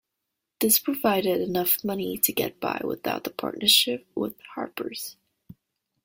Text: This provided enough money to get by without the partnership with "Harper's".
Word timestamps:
This 0.59 0.79
provided 0.79 1.41
enough 1.41 1.83
money 1.83 2.17
to 2.17 2.33
get 2.33 2.59
by 2.59 2.81
without 2.83 3.23
the 3.23 3.29
partnership 3.29 4.07
with 4.15 4.33
"Harper's". 4.55 5.15